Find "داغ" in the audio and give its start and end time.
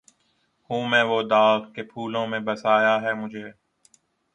1.23-1.71